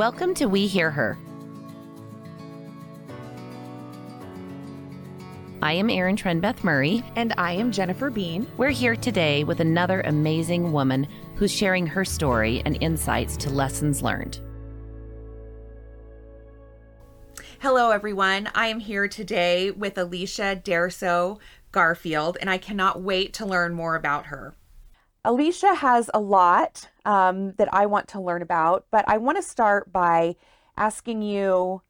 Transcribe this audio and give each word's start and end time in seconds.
Welcome 0.00 0.32
to 0.36 0.46
We 0.46 0.66
Hear 0.66 0.90
Her. 0.90 1.18
I 5.60 5.74
am 5.74 5.90
Erin 5.90 6.16
Trenbeath 6.16 6.64
Murray. 6.64 7.04
And 7.16 7.34
I 7.36 7.52
am 7.52 7.70
Jennifer 7.70 8.08
Bean. 8.08 8.46
We're 8.56 8.70
here 8.70 8.96
today 8.96 9.44
with 9.44 9.60
another 9.60 10.00
amazing 10.00 10.72
woman 10.72 11.06
who's 11.34 11.52
sharing 11.52 11.86
her 11.86 12.06
story 12.06 12.62
and 12.64 12.82
insights 12.82 13.36
to 13.36 13.50
lessons 13.50 14.00
learned. 14.00 14.40
Hello, 17.58 17.90
everyone. 17.90 18.48
I 18.54 18.68
am 18.68 18.80
here 18.80 19.06
today 19.06 19.70
with 19.70 19.98
Alicia 19.98 20.62
Derso 20.64 21.40
Garfield, 21.72 22.38
and 22.40 22.48
I 22.48 22.56
cannot 22.56 23.02
wait 23.02 23.34
to 23.34 23.44
learn 23.44 23.74
more 23.74 23.96
about 23.96 24.24
her. 24.28 24.54
Alicia 25.22 25.74
has 25.74 26.10
a 26.14 26.20
lot 26.20 26.88
um, 27.04 27.52
that 27.52 27.72
I 27.74 27.84
want 27.84 28.08
to 28.08 28.20
learn 28.20 28.40
about, 28.40 28.86
but 28.90 29.04
I 29.06 29.18
want 29.18 29.36
to 29.36 29.42
start 29.42 29.92
by 29.92 30.36
asking 30.78 31.20
you 31.20 31.82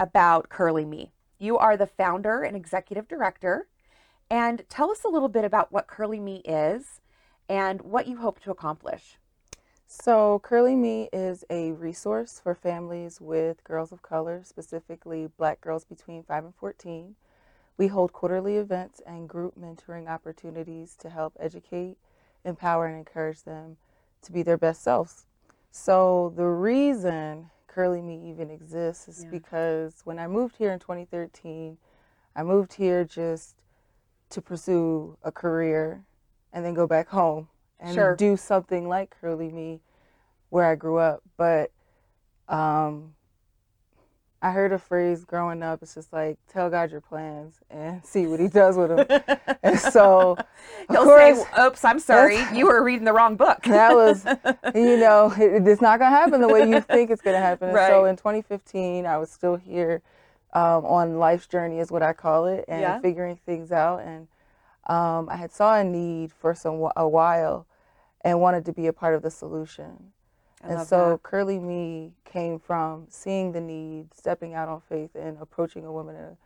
about 0.00 0.48
Curly 0.48 0.84
Me. 0.84 1.12
You 1.38 1.58
are 1.58 1.76
the 1.76 1.86
founder 1.86 2.42
and 2.42 2.56
executive 2.56 3.06
director, 3.06 3.68
and 4.28 4.64
tell 4.68 4.90
us 4.90 5.04
a 5.04 5.08
little 5.08 5.28
bit 5.28 5.44
about 5.44 5.70
what 5.70 5.86
Curly 5.86 6.18
Me 6.18 6.42
is 6.44 7.00
and 7.48 7.82
what 7.82 8.08
you 8.08 8.16
hope 8.16 8.40
to 8.40 8.50
accomplish. 8.50 9.16
So, 9.86 10.40
Curly 10.40 10.74
Me 10.74 11.08
is 11.12 11.44
a 11.48 11.70
resource 11.70 12.40
for 12.42 12.56
families 12.56 13.20
with 13.20 13.62
girls 13.62 13.92
of 13.92 14.02
color, 14.02 14.42
specifically 14.42 15.28
black 15.38 15.60
girls 15.60 15.84
between 15.84 16.24
5 16.24 16.46
and 16.46 16.54
14. 16.56 17.14
We 17.78 17.86
hold 17.86 18.12
quarterly 18.12 18.56
events 18.56 19.00
and 19.06 19.28
group 19.28 19.54
mentoring 19.56 20.08
opportunities 20.08 20.96
to 20.96 21.10
help 21.10 21.36
educate, 21.38 21.96
empower, 22.46 22.86
and 22.86 22.96
encourage 22.96 23.42
them 23.42 23.76
to 24.22 24.32
be 24.32 24.42
their 24.42 24.56
best 24.56 24.82
selves. 24.82 25.26
So, 25.70 26.32
the 26.34 26.46
reason 26.46 27.50
Curly 27.66 28.00
Me 28.00 28.30
even 28.30 28.50
exists 28.50 29.08
is 29.08 29.24
Yeah. 29.24 29.30
because 29.30 30.00
when 30.04 30.18
I 30.18 30.26
moved 30.26 30.56
here 30.56 30.72
in 30.72 30.78
2013, 30.78 31.76
I 32.34 32.42
moved 32.42 32.74
here 32.74 33.04
just 33.04 33.56
to 34.30 34.40
pursue 34.40 35.18
a 35.22 35.30
career 35.30 36.04
and 36.52 36.64
then 36.64 36.72
go 36.72 36.86
back 36.86 37.08
home 37.08 37.48
and 37.78 37.94
Sure. 37.94 38.16
do 38.16 38.36
something 38.36 38.88
like 38.88 39.10
Curly 39.20 39.50
Me 39.50 39.82
where 40.48 40.64
I 40.64 40.74
grew 40.74 40.96
up. 40.98 41.22
But 41.36 41.70
um, 42.48 43.15
I 44.42 44.50
heard 44.52 44.72
a 44.72 44.78
phrase 44.78 45.24
growing 45.24 45.62
up. 45.62 45.82
It's 45.82 45.94
just 45.94 46.12
like 46.12 46.38
tell 46.52 46.70
God 46.70 46.90
your 46.90 47.00
plans 47.00 47.60
and 47.70 48.04
see 48.04 48.26
what 48.26 48.40
He 48.40 48.48
does 48.48 48.76
with 48.76 48.88
them. 48.90 49.06
and 49.62 49.78
so, 49.80 50.38
of 50.88 50.88
He'll 50.88 51.04
course, 51.04 51.38
say, 51.38 51.62
Oops, 51.64 51.84
I'm 51.84 51.98
sorry. 51.98 52.38
You 52.54 52.66
were 52.66 52.82
reading 52.82 53.04
the 53.04 53.12
wrong 53.12 53.36
book. 53.36 53.62
that 53.64 53.92
was, 53.92 54.24
you 54.74 54.96
know, 54.96 55.32
it, 55.36 55.66
it's 55.66 55.80
not 55.80 55.98
gonna 55.98 56.14
happen 56.16 56.40
the 56.40 56.48
way 56.48 56.68
you 56.68 56.80
think 56.80 57.10
it's 57.10 57.22
gonna 57.22 57.40
happen. 57.40 57.68
And 57.70 57.78
so 57.78 58.04
in 58.04 58.16
2015, 58.16 59.06
I 59.06 59.18
was 59.18 59.30
still 59.30 59.56
here 59.56 60.02
um, 60.52 60.84
on 60.84 61.18
life's 61.18 61.46
journey, 61.46 61.78
is 61.78 61.90
what 61.90 62.02
I 62.02 62.12
call 62.12 62.46
it, 62.46 62.64
and 62.68 62.80
Yeah. 62.80 63.00
figuring 63.00 63.36
things 63.44 63.72
out. 63.72 64.00
And 64.00 64.28
um, 64.86 65.28
I 65.28 65.36
had 65.36 65.52
saw 65.52 65.76
a 65.78 65.84
need 65.84 66.32
for 66.32 66.54
some 66.54 66.88
a 66.96 67.08
while, 67.08 67.66
and 68.22 68.40
wanted 68.40 68.64
to 68.66 68.72
be 68.72 68.86
a 68.86 68.92
part 68.92 69.14
of 69.14 69.22
the 69.22 69.30
solution. 69.30 70.12
I 70.68 70.74
and 70.74 70.86
so 70.86 71.10
that. 71.12 71.22
Curly 71.22 71.58
Me 71.58 72.12
came 72.24 72.58
from 72.58 73.06
seeing 73.08 73.52
the 73.52 73.60
need, 73.60 74.12
stepping 74.14 74.54
out 74.54 74.68
on 74.68 74.80
faith, 74.88 75.10
and 75.14 75.38
approaching 75.40 75.84
a 75.84 75.92
woman 75.92 76.16
in 76.16 76.22
a, 76.22 76.36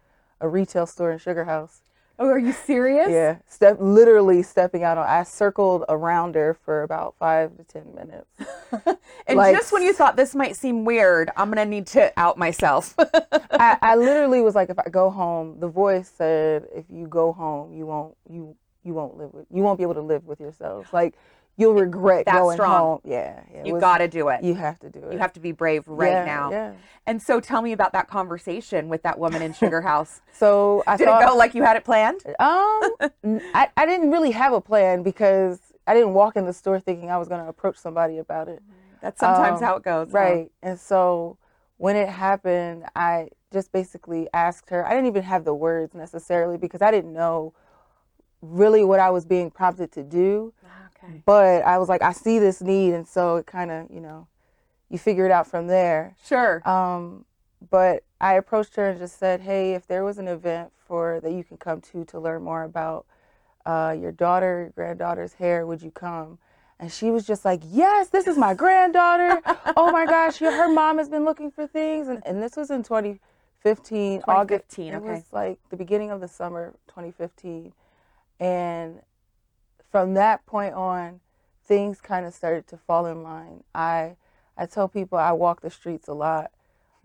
a 0.40 0.48
retail 0.48 0.86
store 0.86 1.10
in 1.12 1.18
Sugar 1.18 1.44
House. 1.44 1.82
Oh, 2.18 2.26
are 2.28 2.38
you 2.38 2.52
serious? 2.52 3.08
Yeah, 3.08 3.38
step 3.48 3.78
literally 3.80 4.42
stepping 4.42 4.82
out 4.84 4.98
on. 4.98 5.06
I 5.08 5.22
circled 5.22 5.84
around 5.88 6.34
her 6.34 6.52
for 6.52 6.82
about 6.82 7.14
five 7.18 7.56
to 7.56 7.64
ten 7.64 7.94
minutes. 7.94 8.28
And 9.26 9.36
Like- 9.36 9.54
just 9.56 9.72
when 9.72 9.82
you 9.82 9.92
thought 9.92 10.16
this 10.16 10.34
might 10.34 10.56
seem 10.56 10.84
weird, 10.84 11.30
I'm 11.36 11.48
going 11.52 11.64
to 11.64 11.70
need 11.70 11.86
to 11.88 12.12
out 12.18 12.36
myself. 12.36 12.94
I, 13.52 13.78
I 13.80 13.96
literally 13.96 14.40
was 14.42 14.54
like, 14.54 14.70
if 14.70 14.78
I 14.78 14.88
go 14.90 15.08
home, 15.10 15.60
the 15.60 15.68
voice 15.68 16.10
said, 16.14 16.66
if 16.74 16.84
you 16.90 17.06
go 17.06 17.32
home, 17.32 17.72
you 17.72 17.86
won't 17.86 18.16
you 18.28 18.56
you 18.82 18.92
won't 18.94 19.16
live 19.16 19.32
with 19.32 19.46
you 19.52 19.62
won't 19.62 19.78
be 19.78 19.82
able 19.84 19.94
to 19.94 20.00
live 20.00 20.24
with 20.26 20.40
yourselves. 20.40 20.92
Like 20.92 21.14
you'll 21.56 21.74
regret 21.74 22.24
That 22.26 22.34
going 22.34 22.56
strong. 22.56 22.80
home. 22.80 23.00
Yeah, 23.04 23.42
yeah 23.52 23.64
you 23.64 23.78
got 23.78 23.98
to 23.98 24.08
do 24.08 24.28
it. 24.28 24.42
You 24.42 24.54
have 24.54 24.78
to 24.80 24.90
do 24.90 25.00
it. 25.00 25.12
You 25.12 25.18
have 25.18 25.32
to 25.34 25.40
be 25.40 25.52
brave 25.52 25.84
right 25.86 26.12
Yeah, 26.12 26.24
now. 26.24 26.50
Yeah. 26.50 26.72
And 27.06 27.20
so 27.20 27.40
tell 27.40 27.60
me 27.62 27.72
about 27.72 27.92
that 27.92 28.08
conversation 28.08 28.88
with 28.88 29.02
that 29.02 29.18
woman 29.18 29.42
in 29.42 29.52
Sugar 29.52 29.80
House. 29.82 30.20
So 30.32 30.82
I 30.86 30.96
Did 30.96 31.04
thought, 31.06 31.22
it 31.22 31.26
go 31.26 31.36
like 31.36 31.54
you 31.54 31.62
had 31.62 31.76
it 31.76 31.84
planned? 31.84 32.22
Um, 32.38 32.82
I, 33.52 33.68
I 33.76 33.84
didn't 33.84 34.10
really 34.10 34.30
have 34.30 34.54
a 34.54 34.60
plan 34.60 35.02
because 35.02 35.60
I 35.86 35.92
didn't 35.92 36.14
walk 36.14 36.36
in 36.36 36.46
the 36.46 36.52
store 36.54 36.80
thinking 36.80 37.10
I 37.10 37.18
was 37.18 37.28
going 37.28 37.42
to 37.42 37.48
approach 37.48 37.76
somebody 37.76 38.16
about 38.16 38.48
it. 38.48 38.62
That's 39.02 39.20
sometimes 39.20 39.60
Um, 39.60 39.66
how 39.66 39.76
it 39.76 39.82
goes. 39.82 40.08
huh? 40.12 40.16
Right. 40.18 40.52
And 40.62 40.80
so 40.80 41.36
when 41.76 41.94
it 41.96 42.08
happened, 42.08 42.84
I 42.96 43.28
just 43.52 43.70
basically 43.72 44.28
asked 44.32 44.70
her. 44.70 44.86
I 44.86 44.90
didn't 44.90 45.06
even 45.08 45.24
have 45.24 45.44
the 45.44 45.54
words 45.54 45.94
necessarily 45.94 46.56
because 46.56 46.80
I 46.80 46.90
didn't 46.90 47.12
know 47.12 47.52
really 48.40 48.84
what 48.84 49.00
I 49.00 49.10
was 49.10 49.26
being 49.26 49.50
prompted 49.50 49.92
to 49.92 50.02
do. 50.02 50.54
Okay. 51.02 51.22
But 51.24 51.62
I 51.64 51.78
was 51.78 51.88
like, 51.88 52.02
I 52.02 52.12
see 52.12 52.38
this 52.38 52.60
need. 52.60 52.94
And 52.94 53.06
so 53.06 53.36
it 53.36 53.46
kind 53.46 53.70
of, 53.70 53.90
you 53.90 54.00
know, 54.00 54.26
you 54.90 54.98
figure 54.98 55.24
it 55.24 55.30
out 55.30 55.46
from 55.46 55.66
there. 55.66 56.16
Sure. 56.24 56.68
Um, 56.68 57.24
but 57.70 58.04
I 58.20 58.34
approached 58.34 58.76
her 58.76 58.88
and 58.88 58.98
just 58.98 59.18
said, 59.18 59.40
"Hey, 59.40 59.74
if 59.74 59.86
there 59.86 60.04
was 60.04 60.18
an 60.18 60.28
event 60.28 60.72
for 60.86 61.20
that 61.20 61.32
you 61.32 61.44
can 61.44 61.56
come 61.56 61.80
to 61.82 62.04
to 62.06 62.18
learn 62.18 62.42
more 62.42 62.64
about 62.64 63.06
uh, 63.66 63.94
your 63.98 64.12
daughter, 64.12 64.62
your 64.62 64.70
granddaughter's 64.70 65.34
hair, 65.34 65.66
would 65.66 65.82
you 65.82 65.90
come?" 65.90 66.38
And 66.78 66.90
she 66.90 67.10
was 67.10 67.26
just 67.26 67.44
like, 67.44 67.60
"Yes, 67.64 68.08
this 68.08 68.26
is 68.26 68.38
my 68.38 68.54
granddaughter. 68.54 69.40
oh 69.76 69.90
my 69.92 70.06
gosh, 70.06 70.38
her 70.38 70.72
mom 70.72 70.98
has 70.98 71.08
been 71.08 71.24
looking 71.24 71.50
for 71.50 71.66
things." 71.66 72.08
And, 72.08 72.22
and 72.26 72.42
this 72.42 72.56
was 72.56 72.70
in 72.70 72.82
2015, 72.82 74.22
August. 74.26 74.70
2015, 74.70 74.94
It 74.94 75.02
was 75.02 75.24
like 75.32 75.58
the 75.68 75.76
beginning 75.76 76.10
of 76.10 76.20
the 76.20 76.28
summer, 76.28 76.74
2015, 76.88 77.72
and 78.40 79.00
from 79.90 80.14
that 80.14 80.46
point 80.46 80.74
on, 80.74 81.20
things 81.64 82.00
kind 82.00 82.26
of 82.26 82.34
started 82.34 82.66
to 82.68 82.76
fall 82.76 83.06
in 83.06 83.22
line. 83.22 83.64
I 83.74 84.16
I 84.56 84.66
tell 84.66 84.88
people 84.88 85.18
I 85.18 85.32
walk 85.32 85.62
the 85.62 85.70
streets 85.70 86.08
a 86.08 86.12
lot. 86.12 86.50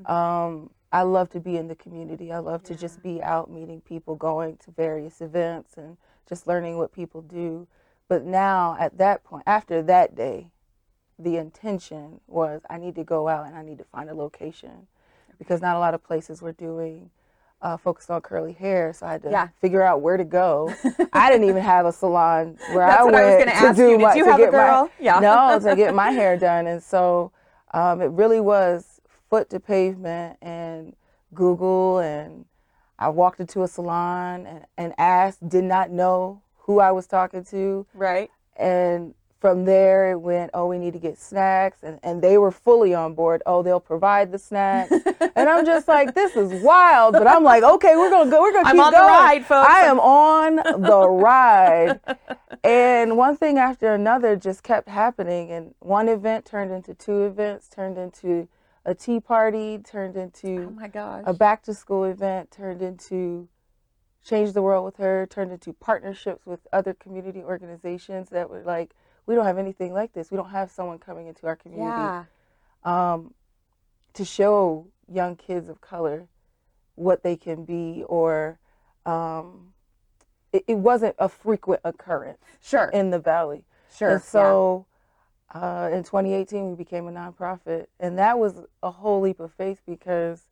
Um, 0.06 0.72
I 0.92 1.04
love 1.04 1.30
to 1.32 1.40
be 1.40 1.58
in 1.58 1.68
the 1.68 1.76
community. 1.76 2.32
I 2.32 2.40
love 2.40 2.64
to 2.64 2.76
just 2.76 3.02
be 3.02 3.22
out 3.24 3.50
meeting 3.50 3.82
people, 3.82 4.16
going 4.16 4.58
to 4.58 4.72
various 4.72 5.22
events, 5.22 5.78
and 5.78 5.98
just 6.28 6.48
learning 6.48 6.78
what 6.78 6.92
people 6.92 7.22
do. 7.22 7.68
But 8.08 8.24
now, 8.26 8.76
at 8.80 8.98
that 8.98 9.24
point, 9.24 9.44
after 9.48 9.82
that 9.84 10.16
day, 10.16 10.48
the 11.18 11.38
intention 11.38 12.20
was 12.28 12.62
I 12.70 12.78
need 12.78 12.96
to 12.96 13.04
go 13.04 13.28
out 13.28 13.48
and 13.48 13.56
I 13.56 13.62
need 13.62 13.78
to 13.78 13.86
find 13.86 14.10
a 14.10 14.14
location 14.14 14.88
because 15.38 15.62
not 15.62 15.76
a 15.76 15.80
lot 15.80 15.94
of 15.94 16.04
places 16.04 16.42
were 16.42 16.52
doing 16.52 17.10
uh, 17.66 17.76
focused 17.78 18.12
on 18.12 18.22
curly 18.22 18.54
hair. 18.54 18.94
So 18.94 19.08
I 19.08 19.14
had 19.14 19.24
to 19.24 19.32
Yeah. 19.32 19.48
figure 19.60 19.82
out 19.82 20.02
where 20.02 20.18
to 20.18 20.24
go. 20.24 20.72
I 21.14 21.32
didn't 21.32 21.50
even 21.50 21.64
have 21.64 21.88
a 21.88 21.92
salon 21.92 22.58
where 22.74 22.84
I 22.84 23.04
went 23.04 23.16
I 23.16 23.26
was 23.26 23.32
gonna 23.44 23.46
to 23.46 23.56
ask 23.58 23.76
do 23.76 23.90
you. 23.90 23.98
Did 23.98 24.02
my 24.04 24.14
you 24.14 24.24
to 24.26 24.30
have 24.32 24.40
a 24.40 24.44
get 24.44 24.52
my- 24.54 24.58
girl? 24.60 24.90
Yeah. 25.00 25.20
no 25.20 25.60
to 25.60 25.76
get 25.76 25.96
my 25.96 26.12
hair 26.12 26.38
done. 26.38 26.68
And 26.68 26.82
so 26.84 27.32
um, 27.74 28.02
it 28.02 28.12
really 28.12 28.40
was 28.40 29.02
foot 29.32 29.50
to 29.50 29.60
pavement 29.60 30.38
and 30.44 30.96
Google 31.34 32.00
and 32.00 32.46
I 33.00 33.10
walked 33.10 33.40
into 33.40 33.64
a 33.64 33.68
salon 33.68 34.46
and, 34.46 34.66
and 34.78 34.94
asked, 35.00 35.50
did 35.50 35.64
not 35.64 35.90
know 35.90 36.42
who 36.60 36.80
I 36.80 36.92
was 36.92 37.08
talking 37.08 37.44
to. 37.46 37.88
Right. 37.96 38.30
And 38.58 39.16
from 39.40 39.66
there 39.66 40.12
it 40.12 40.18
went, 40.20 40.50
oh, 40.54 40.66
we 40.68 40.78
need 40.78 40.94
to 40.94 41.00
get 41.00 41.20
snacks. 41.20 41.84
And, 41.84 42.00
and 42.04 42.22
they 42.22 42.38
were 42.38 42.52
fully 42.52 42.94
on 42.94 43.14
board. 43.14 43.44
Oh, 43.46 43.62
they'll 43.62 43.80
provide 43.80 44.32
the 44.32 44.40
snacks. 44.40 44.92
and 45.36 45.50
I'm 45.50 45.66
just 45.66 45.88
like, 45.88 46.16
this 46.16 46.36
is 46.36 46.64
wild. 46.64 47.14
But 47.14 47.28
I'm 47.28 47.44
like, 47.44 47.62
okay, 47.64 47.96
we're 47.96 48.10
going 48.10 48.26
to 48.26 48.32
go. 48.32 48.42
We're 48.42 48.54
going 48.54 48.64
to 48.66 48.70
I'm 48.70 48.76
keep 48.78 48.86
on 48.86 48.92
the 48.94 48.98
going. 48.98 49.10
ride, 49.10 49.46
folks. 49.46 49.70
I 49.70 49.82
am 49.82 50.00
on 50.00 50.56
the 50.56 51.10
ride. 51.10 52.00
And 52.64 53.18
one 53.18 53.38
thing 53.38 53.58
after 53.60 53.94
another 53.94 54.36
just 54.36 54.64
kept 54.64 54.88
happening. 54.90 55.52
And 55.52 55.76
one 55.80 56.08
event 56.10 56.46
turned 56.46 56.72
into 56.72 56.94
two 56.96 57.24
events, 57.26 57.68
turned 57.70 57.98
into 57.98 58.48
a 58.86 58.96
tea 58.96 59.20
party, 59.20 59.78
turned 59.80 60.16
into 60.16 60.68
Oh 60.70 60.80
my 60.80 60.88
gosh. 60.88 61.24
a 61.26 61.34
back 61.34 61.64
to 61.64 61.74
school 61.74 62.04
event 62.06 62.52
turned 62.52 62.82
into 62.82 63.48
change 64.24 64.54
the 64.54 64.62
world 64.62 64.86
with 64.86 64.98
her 64.98 65.28
turned 65.30 65.52
into 65.52 65.72
partnerships 65.74 66.46
with 66.48 66.60
other 66.74 66.94
community 66.96 67.44
organizations 67.44 68.30
that 68.30 68.50
were 68.50 68.64
like 68.64 68.92
we 69.26 69.36
don't 69.36 69.46
have 69.46 69.58
anything 69.58 69.94
like 69.94 70.14
this 70.14 70.32
we 70.32 70.38
don't 70.38 70.50
have 70.50 70.70
someone 70.72 70.98
coming 70.98 71.28
into 71.28 71.48
our 71.48 71.56
community 71.56 71.90
yeah. 71.90 72.24
um, 72.84 73.34
to 74.14 74.26
show 74.26 74.86
young 75.12 75.36
kids 75.36 75.70
of 75.70 75.82
color 75.82 76.28
what 76.96 77.24
they 77.24 77.36
can 77.36 77.66
be 77.66 78.04
or 78.08 78.58
um, 79.06 79.74
it, 80.54 80.64
it 80.68 80.78
wasn't 80.78 81.16
a 81.20 81.30
frequent 81.30 81.82
occurrence 81.84 82.40
Sure. 82.62 82.90
in 82.90 83.10
the 83.10 83.20
valley 83.20 83.64
sure. 83.92 84.12
and 84.12 84.22
so 84.22 84.86
uh, 85.56 85.90
in 85.94 86.04
2018, 86.04 86.70
we 86.72 86.76
became 86.76 87.08
a 87.08 87.12
nonprofit. 87.12 87.88
And 88.00 88.18
that 88.20 88.38
was 88.38 88.56
a 88.84 88.92
whole 88.92 89.22
leap 89.22 89.40
of 89.40 89.54
faith 89.54 89.82
because 89.88 90.44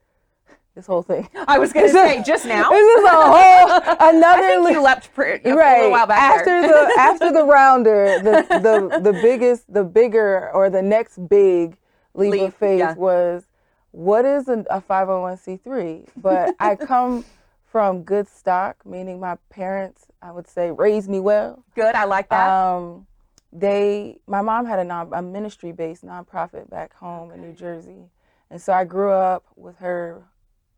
this 0.76 0.88
whole 0.88 1.04
thing. 1.04 1.28
I 1.48 1.60
was 1.60 1.72
going 1.72 1.88
to 1.88 1.92
say 1.94 2.24
just 2.24 2.46
now. 2.46 2.70
This 2.70 2.98
is 2.98 3.06
a 3.06 3.10
whole 3.10 4.10
another 4.10 4.44
I 4.44 4.64
think 4.64 5.06
you 5.06 5.12
pre- 5.14 5.52
a 5.52 5.56
right 5.56 5.90
while 5.90 6.08
back 6.08 6.40
after 6.40 6.62
there. 6.62 6.70
the 6.70 6.94
after 7.00 7.32
the 7.32 7.46
rounder, 7.46 8.20
the, 8.20 8.46
the 8.60 9.00
the 9.00 9.14
biggest, 9.22 9.72
the 9.72 9.84
bigger, 9.84 10.52
or 10.54 10.70
the 10.70 10.82
next 10.82 11.28
big 11.28 11.78
leap, 12.14 12.32
Leap, 12.32 12.42
of 12.42 12.56
faith 12.56 12.80
yeah. 12.80 12.94
was 12.96 13.46
what 13.92 14.26
is 14.26 14.48
a, 14.48 14.66
a 14.72 14.82
501c3? 14.82 16.08
But 16.18 16.56
I 16.60 16.76
come 16.76 17.24
from 17.66 18.04
good 18.04 18.28
stock, 18.28 18.86
meaning 18.86 19.20
my 19.20 19.38
parents, 19.50 20.08
I 20.22 20.32
would 20.32 20.48
say, 20.48 20.72
raised 20.72 21.10
me 21.10 21.20
well. 21.20 21.64
Good. 21.76 21.96
I 21.96 22.06
like 22.06 22.30
that. 22.30 22.50
Um, 22.50 23.06
they, 23.52 24.20
my 24.26 24.42
mom 24.42 24.66
had 24.66 24.80
a 24.80 24.84
non, 24.84 25.10
a 25.14 25.22
ministry-based 25.22 26.04
nonprofit 26.04 26.70
back 26.70 26.94
home 26.96 27.32
in 27.32 27.42
New 27.42 27.54
Jersey, 27.54 28.10
and 28.50 28.60
so 28.60 28.74
I 28.74 28.84
grew 28.84 29.12
up 29.12 29.46
with 29.56 29.78
her 29.78 30.24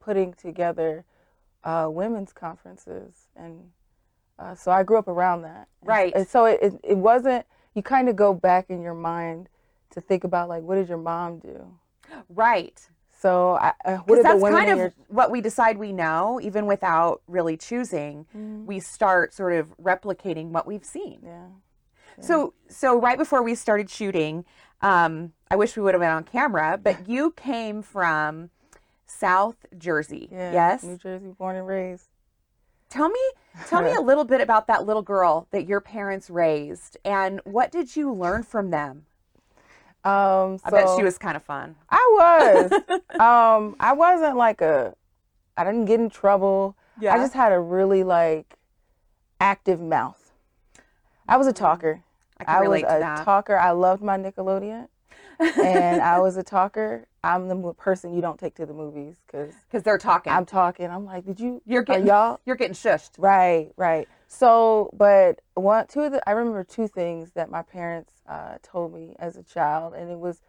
putting 0.05 0.33
together 0.33 1.03
uh, 1.63 1.87
women's 1.91 2.31
conferences, 2.31 3.27
and 3.35 3.71
uh, 4.37 4.53
so 4.53 4.71
I 4.71 4.83
grew 4.83 4.97
up 4.97 5.07
around 5.07 5.41
that. 5.41 5.67
Right. 5.83 6.13
And 6.15 6.27
so 6.27 6.45
it, 6.45 6.59
it, 6.61 6.73
it 6.83 6.97
wasn't. 6.97 7.45
You 7.73 7.81
kind 7.81 8.07
of 8.07 8.15
go 8.15 8.33
back 8.33 8.69
in 8.69 8.81
your 8.81 8.93
mind 8.93 9.49
to 9.91 10.01
think 10.01 10.23
about 10.23 10.47
like, 10.47 10.63
what 10.63 10.75
did 10.75 10.87
your 10.87 10.97
mom 10.97 11.39
do? 11.39 11.65
right. 12.29 12.79
So 13.19 13.55
I, 13.55 13.73
uh, 13.85 13.97
what 14.05 14.21
that's 14.21 14.41
kind 14.41 14.69
of 14.69 14.77
your 14.77 14.93
what 15.07 15.31
we 15.31 15.41
decide 15.41 15.77
we 15.77 15.91
know, 15.91 16.39
even 16.43 16.67
without 16.67 17.21
really 17.27 17.57
choosing. 17.57 18.25
Mm-hmm. 18.35 18.65
We 18.65 18.79
start 18.79 19.33
sort 19.33 19.53
of 19.53 19.75
replicating 19.77 20.49
what 20.49 20.67
we've 20.67 20.85
seen. 20.85 21.21
yeah. 21.23 21.47
So, 22.21 22.53
so 22.69 22.99
right 22.99 23.17
before 23.17 23.43
we 23.43 23.55
started 23.55 23.89
shooting, 23.89 24.45
um, 24.81 25.33
I 25.49 25.55
wish 25.55 25.75
we 25.75 25.83
would 25.83 25.93
have 25.93 26.01
been 26.01 26.11
on 26.11 26.23
camera, 26.23 26.79
but 26.81 27.09
you 27.09 27.31
came 27.31 27.81
from 27.81 28.51
South 29.07 29.65
Jersey. 29.77 30.29
Yeah, 30.31 30.51
Yes. 30.51 30.83
New 30.83 30.97
Jersey, 30.97 31.27
born 31.37 31.55
and 31.55 31.67
raised. 31.67 32.07
Tell 32.89 33.09
me, 33.09 33.19
tell 33.67 33.81
me 33.81 33.91
a 33.97 34.01
little 34.01 34.23
bit 34.23 34.41
about 34.41 34.67
that 34.67 34.85
little 34.85 35.01
girl 35.01 35.47
that 35.51 35.67
your 35.67 35.81
parents 35.81 36.29
raised, 36.29 36.97
and 37.03 37.41
what 37.43 37.71
did 37.71 37.95
you 37.95 38.11
learn 38.13 38.43
from 38.43 38.69
them? 38.69 39.05
Um, 40.03 40.59
I 40.63 40.69
bet 40.69 40.87
she 40.95 41.03
was 41.03 41.17
kind 41.17 41.35
of 41.35 41.43
fun. 41.43 41.75
I 41.89 42.69
was. 42.69 42.71
um, 43.19 43.75
I 43.79 43.93
wasn't 43.93 44.37
like 44.37 44.61
a. 44.61 44.93
I 45.57 45.63
didn't 45.63 45.85
get 45.85 45.99
in 45.99 46.09
trouble. 46.09 46.75
Yeah. 47.01 47.15
I 47.15 47.17
just 47.17 47.33
had 47.33 47.51
a 47.51 47.59
really 47.59 48.03
like 48.03 48.55
active 49.41 49.81
mouth. 49.81 50.31
I 51.27 51.37
was 51.37 51.47
a 51.47 51.53
talker. 51.53 52.03
I 52.39 52.43
can 52.43 52.61
relate 52.61 52.83
was 52.83 52.93
a 52.93 52.99
that. 52.99 53.25
talker. 53.25 53.57
I 53.57 53.71
loved 53.71 54.03
my 54.03 54.17
Nickelodeon, 54.17 54.87
and 55.39 56.01
I 56.01 56.19
was 56.19 56.37
a 56.37 56.43
talker. 56.43 57.07
I'm 57.25 57.47
the 57.47 57.73
person 57.73 58.13
you 58.13 58.21
don't 58.21 58.39
take 58.39 58.53
to 58.55 58.65
the 58.67 58.73
movies 58.73 59.15
because 59.25 59.55
Because 59.67 59.81
they're 59.83 59.97
talking. 59.97 60.31
I'm 60.31 60.45
talking. 60.45 60.89
I'm 60.91 61.05
like, 61.05 61.25
did 61.25 61.39
you? 61.39 61.61
you're 61.65 61.81
getting 61.81 62.05
y'all 62.05 62.39
You're 62.45 62.55
getting 62.55 62.75
shushed. 62.75 63.11
Right, 63.17 63.71
right. 63.77 64.07
So, 64.27 64.91
but 64.93 65.41
one, 65.55 65.87
two 65.87 66.01
of 66.01 66.11
the, 66.11 66.29
I 66.29 66.33
remember 66.33 66.63
two 66.63 66.87
things 66.87 67.31
that 67.31 67.49
my 67.49 67.63
parents 67.63 68.13
uh, 68.29 68.57
told 68.61 68.93
me 68.93 69.15
as 69.17 69.37
a 69.37 69.43
child, 69.43 69.93
and 69.95 70.11
it 70.11 70.19
was, 70.19 70.41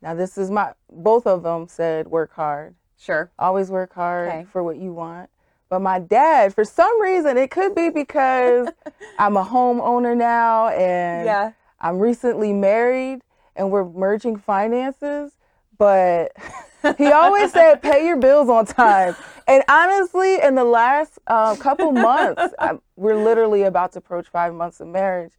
now 0.00 0.14
this 0.14 0.38
is 0.38 0.50
my, 0.50 0.72
both 0.90 1.26
of 1.26 1.42
them 1.42 1.66
said 1.66 2.06
work 2.08 2.32
hard, 2.34 2.76
Sure. 2.98 3.32
always 3.38 3.68
work 3.70 3.92
hard 3.94 4.28
Okay. 4.28 4.46
for 4.52 4.62
what 4.62 4.76
you 4.76 4.92
want. 4.92 5.28
But 5.68 5.80
my 5.80 5.98
dad, 5.98 6.54
for 6.54 6.64
some 6.64 7.00
reason, 7.02 7.36
it 7.36 7.50
could 7.50 7.74
be 7.74 7.88
because 7.88 8.68
I'm 9.18 9.36
a 9.36 9.44
homeowner 9.44 10.16
now 10.16 10.68
and 10.68 11.26
Yeah. 11.26 11.52
I'm 11.80 11.98
recently 11.98 12.52
married 12.52 13.22
and 13.56 13.70
we're 13.72 13.84
merging 13.84 14.36
finances, 14.36 15.32
but 15.78 16.32
he 16.98 17.12
always 17.12 17.52
said, 17.52 17.82
pay 17.82 18.06
your 18.06 18.16
bills 18.16 18.48
on 18.48 18.66
time. 18.66 19.16
And 19.46 19.62
honestly, 19.68 20.40
in 20.42 20.54
the 20.54 20.64
last 20.64 21.18
uh, 21.26 21.56
couple 21.56 21.92
months, 21.92 22.42
I, 22.58 22.78
we're 22.96 23.16
literally 23.22 23.62
about 23.62 23.92
to 23.92 23.98
approach 23.98 24.28
five 24.28 24.54
months 24.54 24.80
of 24.80 24.88
marriage. 24.88 25.32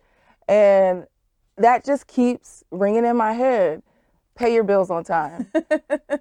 And 0.48 1.06
that 1.58 1.86
just 1.86 2.08
keeps 2.08 2.64
ringing 2.72 3.06
in 3.06 3.16
my 3.16 3.34
head. 3.34 3.84
Pay 4.36 4.54
your 4.54 4.64
bills 4.64 4.90
on 4.90 5.04
time, 5.04 5.52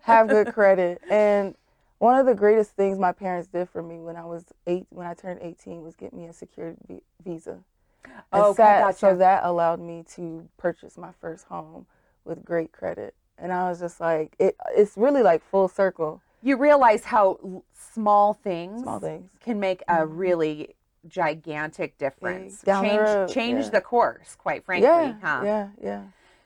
have 0.02 0.28
good 0.28 0.52
credit. 0.52 1.00
And 1.08 1.54
one 1.98 2.18
of 2.18 2.26
the 2.26 2.34
greatest 2.34 2.72
things 2.72 2.98
my 2.98 3.12
parents 3.12 3.48
did 3.48 3.70
for 3.70 3.82
me 3.82 4.00
when 4.00 4.16
I 4.16 4.24
was 4.24 4.44
eight, 4.66 4.86
when 4.90 5.06
I 5.06 5.14
turned 5.14 5.40
18, 5.40 5.82
was 5.82 5.94
get 5.94 6.12
me 6.12 6.26
a 6.26 6.32
secured 6.32 6.76
vi- 6.86 7.02
visa. 7.24 7.58
And 8.04 8.42
Okay, 8.42 8.62
that- 8.62 8.80
gotcha. 8.80 8.98
So 8.98 9.16
that 9.16 9.44
allowed 9.44 9.80
me 9.80 10.04
to 10.16 10.46
purchase 10.58 10.98
my 10.98 11.12
first 11.20 11.46
home 11.46 11.86
with 12.24 12.44
great 12.44 12.70
credit. 12.70 13.14
And 13.42 13.52
I 13.52 13.68
was 13.68 13.80
just 13.80 14.00
like, 14.00 14.36
it, 14.38 14.56
it's 14.76 14.96
really 14.96 15.22
like 15.22 15.42
full 15.50 15.66
circle. 15.68 16.22
You 16.42 16.56
realize 16.56 17.04
how 17.04 17.62
small 17.74 18.34
things, 18.34 18.82
Small 18.82 19.00
things. 19.00 19.30
can 19.44 19.58
make 19.60 19.82
a 19.88 20.06
really 20.06 20.76
gigantic 21.08 21.98
difference. 21.98 22.62
down 22.62 22.84
the 22.84 22.88
change 22.90 23.00
road, 23.00 23.28
change 23.28 23.64
yeah. 23.64 23.70
the 23.70 23.80
course, 23.80 24.36
quite 24.36 24.64
frankly. 24.64 24.86
yeah, 24.88 25.14
huh? 25.20 25.40
yeah, 25.44 25.68
yeah. 25.82 26.02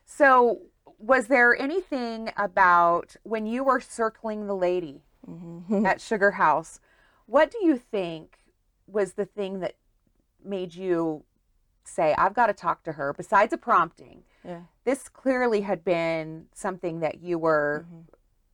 So, 0.07 0.61
was 0.99 1.27
there 1.27 1.55
anything 1.61 2.31
about 2.39 3.17
when 3.23 3.45
you 3.47 3.63
were 3.63 3.81
circling 3.81 4.47
the 4.47 4.57
lady 4.57 5.03
Mm-hmm. 5.29 5.85
at 5.85 6.01
Sugar 6.01 6.31
House? 6.33 6.79
What 7.27 7.51
do 7.51 7.59
you 7.63 7.77
think 7.77 8.39
was 8.87 9.15
the 9.15 9.25
thing 9.25 9.59
that 9.61 9.75
made 10.45 10.73
you 10.75 11.25
say, 11.87 12.15
"I've 12.19 12.35
got 12.35 12.47
to 12.47 12.53
talk 12.53 12.83
to 12.85 12.93
her"? 12.93 13.13
Besides 13.13 13.53
a 13.53 13.59
prompting, 13.59 14.23
Yeah. 14.45 14.63
this 14.85 15.09
clearly 15.09 15.63
had 15.63 15.85
been 15.85 16.47
something 16.55 17.01
that 17.01 17.21
you 17.21 17.39
were 17.39 17.85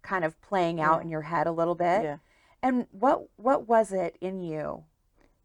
kind 0.02 0.24
of 0.24 0.40
playing 0.40 0.80
out 0.80 0.98
Mm-hmm. 0.98 0.98
Yeah. 1.00 1.02
in 1.04 1.08
your 1.10 1.22
head 1.22 1.46
a 1.46 1.52
little 1.52 1.74
bit. 1.74 2.02
Yeah. 2.02 2.16
And 2.62 2.86
what 2.92 3.28
what 3.36 3.68
was 3.68 3.92
it 3.92 4.16
in 4.20 4.40
you? 4.40 4.84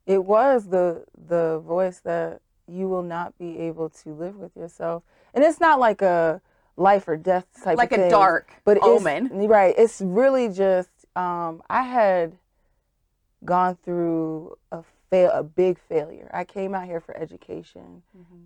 It 0.06 0.24
was 0.26 0.68
the 0.70 1.06
the 1.18 1.60
voice 1.60 2.00
that 2.02 2.42
you 2.68 2.88
will 2.90 3.04
not 3.04 3.38
be 3.38 3.60
able 3.60 3.90
to 3.90 4.10
live 4.14 4.36
with 4.36 4.56
yourself, 4.56 5.04
and 5.34 5.44
it's 5.44 5.60
not 5.60 5.80
like 5.80 6.02
a 6.02 6.42
life 6.76 7.08
or 7.08 7.18
death 7.18 7.46
type 7.64 7.78
Like 7.78 7.92
of 7.92 8.00
a 8.02 8.10
dark 8.10 8.52
but 8.64 8.78
it's- 8.78 8.88
omen. 8.90 9.48
right? 9.48 9.74
It's 9.78 10.00
really 10.02 10.50
just 10.50 10.90
um, 11.16 11.64
I 11.70 11.82
had 11.84 12.38
gone 13.44 13.78
through 13.84 14.58
a 14.72 14.84
fail 15.10 15.32
a 15.32 15.44
big 15.44 15.80
failure. 15.80 16.30
I 16.34 16.44
came 16.44 16.76
out 16.76 16.86
here 16.86 17.00
for 17.00 17.16
education, 17.18 18.04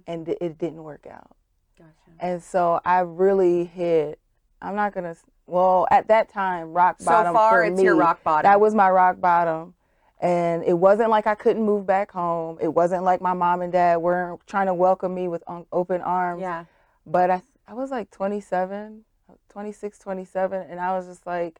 and 0.07 0.27
it, 0.27 0.37
it 0.41 0.57
didn't 0.57 0.83
work 0.83 1.05
out. 1.09 1.35
Gotcha. 1.77 1.91
And 2.19 2.43
so 2.43 2.79
I 2.85 2.99
really 2.99 3.65
hit. 3.65 4.19
I'm 4.61 4.75
not 4.75 4.93
gonna. 4.93 5.15
Well, 5.47 5.87
at 5.91 6.07
that 6.07 6.29
time, 6.29 6.71
rock 6.71 6.99
bottom. 7.03 7.33
So 7.33 7.37
far, 7.37 7.63
it's 7.65 7.81
your 7.81 7.95
rock 7.95 8.23
bottom. 8.23 8.49
That 8.49 8.61
was 8.61 8.75
my 8.75 8.89
rock 8.89 9.19
bottom, 9.19 9.73
and 10.19 10.63
it 10.63 10.73
wasn't 10.77 11.09
like 11.09 11.27
I 11.27 11.35
couldn't 11.35 11.63
move 11.63 11.85
back 11.85 12.11
home. 12.11 12.57
It 12.61 12.69
wasn't 12.73 13.03
like 13.03 13.21
my 13.21 13.33
mom 13.33 13.61
and 13.61 13.71
dad 13.71 13.97
weren't 13.97 14.45
trying 14.45 14.67
to 14.67 14.73
welcome 14.73 15.13
me 15.13 15.27
with 15.27 15.43
um, 15.47 15.65
open 15.71 16.01
arms. 16.01 16.41
Yeah. 16.41 16.65
But 17.05 17.31
I, 17.31 17.41
I 17.67 17.73
was 17.73 17.89
like 17.89 18.11
27, 18.11 19.03
26, 19.49 19.97
27, 19.97 20.67
and 20.69 20.79
I 20.79 20.95
was 20.95 21.07
just 21.07 21.25
like, 21.25 21.59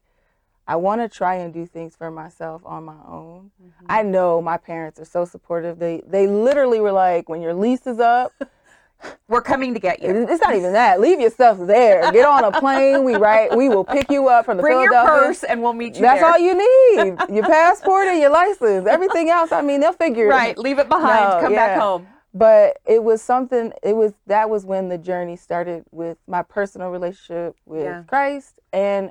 I 0.66 0.76
want 0.76 1.00
to 1.00 1.08
try 1.08 1.34
and 1.36 1.52
do 1.52 1.66
things 1.66 1.96
for 1.96 2.10
myself 2.10 2.62
on 2.64 2.84
my 2.84 2.96
own. 3.06 3.50
Mm-hmm. 3.62 3.86
I 3.88 4.02
know 4.02 4.40
my 4.40 4.56
parents 4.56 5.00
are 5.00 5.04
so 5.04 5.24
supportive. 5.24 5.78
They 5.78 6.02
they 6.06 6.26
literally 6.26 6.80
were 6.80 6.92
like, 6.92 7.28
when 7.28 7.40
your 7.42 7.54
lease 7.54 7.86
is 7.86 7.98
up. 8.00 8.32
We're 9.26 9.42
coming 9.42 9.74
to 9.74 9.80
get 9.80 10.00
you. 10.00 10.28
It's 10.30 10.40
not 10.40 10.54
even 10.54 10.74
that. 10.74 11.00
Leave 11.00 11.18
your 11.20 11.30
stuff 11.30 11.58
there. 11.58 12.12
Get 12.12 12.24
on 12.24 12.44
a 12.44 12.52
plane. 12.52 13.02
We 13.02 13.16
right. 13.16 13.50
We 13.56 13.68
will 13.68 13.82
pick 13.82 14.08
you 14.12 14.28
up 14.28 14.44
from 14.44 14.58
the 14.58 14.62
Bring 14.62 14.78
your 14.80 14.92
Philadelphia. 14.92 15.26
purse 15.26 15.42
and 15.42 15.60
we'll 15.60 15.72
meet 15.72 15.96
you 15.96 16.02
That's 16.02 16.20
there. 16.20 16.30
all 16.30 16.38
you 16.38 16.54
need. 16.54 17.18
Your 17.34 17.44
passport 17.44 18.06
and 18.06 18.20
your 18.20 18.30
license. 18.30 18.86
Everything 18.86 19.28
else, 19.28 19.50
I 19.50 19.60
mean, 19.60 19.80
they'll 19.80 19.92
figure 19.92 20.26
it. 20.26 20.30
Right. 20.30 20.56
Leave 20.56 20.78
it 20.78 20.88
behind. 20.88 21.30
No, 21.30 21.40
Come 21.48 21.52
back 21.56 21.80
home. 21.80 22.06
But 22.32 22.78
it 22.86 23.02
was 23.02 23.20
something. 23.20 23.72
It 23.82 23.96
was 23.96 24.12
that 24.28 24.48
was 24.48 24.64
when 24.64 24.88
the 24.88 24.98
journey 24.98 25.34
started 25.34 25.84
with 25.90 26.18
my 26.28 26.42
personal 26.42 26.90
relationship 26.90 27.56
with 27.66 27.82
Yeah. 27.82 28.04
Christ 28.06 28.60
and 28.72 29.10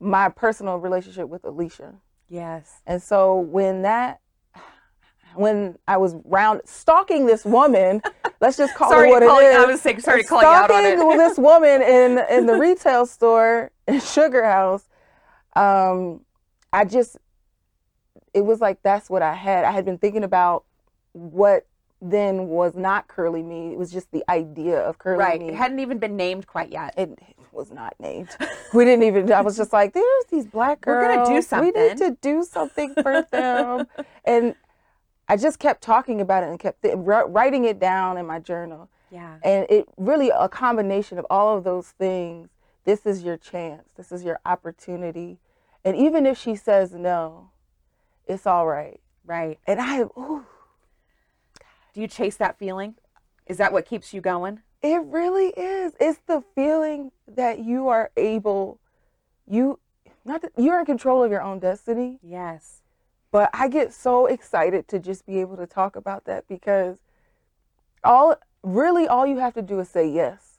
my 0.00 0.28
personal 0.28 0.76
relationship 0.78 1.28
with 1.28 1.44
Alicia. 1.44 1.94
Yes. 2.28 2.80
And 2.86 3.02
so 3.02 3.36
when 3.38 3.82
that, 3.82 4.20
when 5.34 5.78
I 5.86 5.96
was 5.96 6.14
round 6.24 6.62
stalking 6.64 7.26
this 7.26 7.44
woman, 7.44 8.02
let's 8.40 8.56
just 8.56 8.74
call 8.74 8.90
Sorry 8.90 9.08
it 9.08 9.12
what 9.12 9.22
it 9.22 9.26
is. 9.26 9.56
I 9.56 9.64
was 9.66 9.80
saying- 9.80 10.00
sorry 10.00 10.22
to 10.22 10.28
call 10.28 10.40
you 10.42 10.46
out 10.46 10.70
on 10.70 10.82
Stalking 10.82 11.10
it. 11.12 11.16
this 11.18 11.38
woman 11.38 11.82
in 11.82 12.18
in 12.30 12.46
the 12.46 12.54
retail 12.58 13.06
store 13.06 13.70
in 13.86 14.00
Sugar 14.00 14.44
House. 14.44 14.88
Um, 15.56 16.20
I 16.72 16.84
just, 16.84 17.16
it 18.34 18.42
was 18.42 18.60
like 18.60 18.82
that's 18.82 19.08
what 19.10 19.22
I 19.22 19.34
had. 19.34 19.64
I 19.64 19.72
had 19.72 19.84
been 19.84 19.98
thinking 19.98 20.22
about 20.24 20.64
what 21.12 21.66
then 22.00 22.46
was 22.46 22.76
not 22.76 23.08
curly 23.08 23.42
me. 23.42 23.72
It 23.72 23.78
was 23.78 23.90
just 23.90 24.10
the 24.12 24.22
idea 24.30 24.78
of 24.80 24.98
curly 24.98 25.18
me. 25.18 25.24
Right. 25.24 25.40
me 25.40 25.48
It 25.48 25.54
hadn't 25.54 25.80
even 25.80 25.98
been 25.98 26.16
named 26.16 26.46
quite 26.46 26.70
yet. 26.70 26.94
it 26.96 27.18
was 27.52 27.70
not 27.70 27.94
named. 27.98 28.28
We 28.74 28.84
didn't 28.84 29.04
even. 29.04 29.32
I 29.32 29.40
was 29.40 29.56
just 29.56 29.72
like, 29.72 29.94
there's 29.94 30.24
these 30.30 30.46
black 30.46 30.82
girls. 30.82 31.06
We're 31.06 31.14
gonna 31.16 31.36
do 31.36 31.42
something. 31.42 31.72
We 31.74 31.88
need 31.88 31.98
to 31.98 32.16
do 32.20 32.44
something 32.44 32.94
for 32.94 33.22
them. 33.30 33.86
and 34.24 34.54
I 35.28 35.36
just 35.36 35.58
kept 35.58 35.82
talking 35.82 36.20
about 36.20 36.44
it 36.44 36.50
and 36.50 36.58
kept 36.60 36.82
th- 36.82 36.94
writing 36.96 37.64
it 37.64 37.78
down 37.78 38.18
in 38.18 38.26
my 38.26 38.38
journal. 38.38 38.90
Yeah. 39.10 39.36
And 39.42 39.66
it 39.70 39.86
really 39.96 40.30
a 40.30 40.48
combination 40.48 41.18
of 41.18 41.26
all 41.30 41.56
of 41.56 41.64
those 41.64 41.88
things. 41.88 42.50
This 42.84 43.06
is 43.06 43.22
your 43.22 43.36
chance. 43.36 43.90
This 43.96 44.12
is 44.12 44.24
your 44.24 44.40
opportunity. 44.46 45.38
And 45.84 45.96
even 45.96 46.26
if 46.26 46.38
she 46.38 46.56
says 46.56 46.92
no, 46.92 47.50
it's 48.26 48.46
all 48.46 48.66
right. 48.66 49.00
Right. 49.24 49.58
And 49.66 49.80
I, 49.80 50.02
ooh, 50.02 50.44
Do 51.94 52.00
you 52.00 52.08
chase 52.08 52.36
that 52.36 52.58
feeling? 52.58 52.94
Is 53.46 53.56
that 53.58 53.72
what 53.72 53.86
keeps 53.86 54.12
you 54.14 54.20
going? 54.20 54.60
It 54.82 55.02
really 55.04 55.48
is. 55.48 55.92
It's 55.98 56.20
the 56.26 56.42
feeling 56.54 57.10
that 57.26 57.58
you 57.58 57.88
are 57.88 58.10
able, 58.16 58.78
you, 59.46 59.78
not 60.24 60.42
that 60.42 60.52
you're 60.56 60.78
in 60.78 60.86
control 60.86 61.22
of 61.22 61.30
your 61.30 61.42
own 61.42 61.58
destiny. 61.58 62.18
Yes. 62.22 62.82
But 63.30 63.50
I 63.52 63.68
get 63.68 63.92
so 63.92 64.26
excited 64.26 64.88
to 64.88 64.98
just 64.98 65.26
be 65.26 65.40
able 65.40 65.56
to 65.56 65.66
talk 65.66 65.96
about 65.96 66.24
that 66.24 66.46
because 66.48 66.98
all 68.04 68.36
really 68.62 69.06
all 69.06 69.26
you 69.26 69.38
have 69.38 69.54
to 69.54 69.62
do 69.62 69.80
is 69.80 69.88
say 69.88 70.08
yes. 70.08 70.58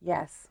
Yes. 0.00 0.48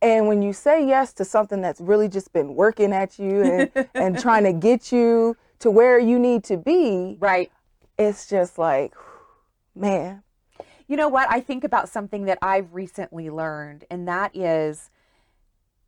And 0.00 0.28
when 0.28 0.42
you 0.42 0.52
say 0.52 0.86
yes 0.86 1.12
to 1.14 1.24
something 1.24 1.60
that's 1.60 1.80
really 1.80 2.08
just 2.08 2.32
been 2.32 2.54
working 2.54 2.92
at 2.92 3.18
you 3.18 3.42
and, 3.42 3.88
and 3.94 4.18
trying 4.18 4.44
to 4.44 4.52
get 4.52 4.92
you 4.92 5.36
to 5.58 5.70
where 5.70 5.98
you 5.98 6.18
need 6.18 6.44
to 6.44 6.56
be, 6.56 7.16
right. 7.18 7.50
It's 7.98 8.28
just 8.28 8.58
like, 8.58 8.94
man. 9.74 10.22
You 10.88 10.96
know 10.96 11.08
what? 11.08 11.30
I 11.30 11.40
think 11.40 11.64
about 11.64 11.88
something 11.88 12.24
that 12.24 12.38
I've 12.40 12.74
recently 12.74 13.28
learned, 13.28 13.84
and 13.90 14.08
that 14.08 14.34
is 14.34 14.90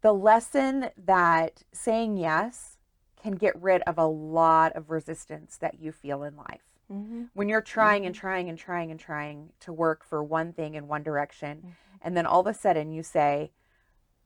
the 0.03 0.13
lesson 0.13 0.91
that 0.97 1.65
saying 1.73 2.19
yes 2.19 2.77
can 3.21 3.33
get 3.33 3.61
rid 3.61 3.83
of 3.83 3.99
a 3.99 4.07
lot 4.07 4.75
of 4.77 4.91
resistance 4.91 5.57
that 5.59 5.81
you 5.81 5.91
feel 5.91 6.23
in 6.23 6.37
life. 6.37 6.63
Mm-hmm. 6.93 7.25
When 7.35 7.49
you're 7.49 7.61
trying 7.61 8.05
and 8.05 8.15
mm-hmm. 8.15 8.21
trying 8.21 8.49
and 8.49 8.59
trying 8.59 8.91
and 8.91 9.01
trying 9.01 9.51
to 9.61 9.73
work 9.73 10.05
for 10.05 10.23
one 10.23 10.53
thing 10.53 10.75
in 10.75 10.89
one 10.89 11.03
direction, 11.03 11.59
mm-hmm. 11.59 11.71
and 12.03 12.17
then 12.17 12.27
all 12.27 12.41
of 12.41 12.47
a 12.47 12.55
sudden 12.55 12.93
you 12.93 13.03
say, 13.03 13.53